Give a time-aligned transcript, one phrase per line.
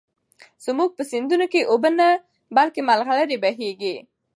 [0.65, 2.07] زموږ په سيندونو کې اوبه نه،
[2.55, 3.95] بلكې ملغلرې بهېږي.